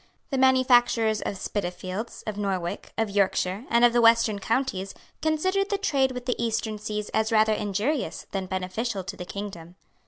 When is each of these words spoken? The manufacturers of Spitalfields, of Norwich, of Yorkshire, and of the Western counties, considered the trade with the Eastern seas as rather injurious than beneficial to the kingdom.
The 0.31 0.37
manufacturers 0.39 1.21
of 1.21 1.37
Spitalfields, 1.37 2.23
of 2.25 2.35
Norwich, 2.35 2.85
of 2.97 3.11
Yorkshire, 3.11 3.65
and 3.69 3.85
of 3.85 3.93
the 3.93 4.01
Western 4.01 4.39
counties, 4.39 4.95
considered 5.21 5.69
the 5.69 5.77
trade 5.77 6.13
with 6.13 6.25
the 6.25 6.43
Eastern 6.43 6.79
seas 6.79 7.09
as 7.09 7.31
rather 7.31 7.53
injurious 7.53 8.25
than 8.31 8.47
beneficial 8.47 9.03
to 9.03 9.15
the 9.15 9.25
kingdom. 9.25 9.75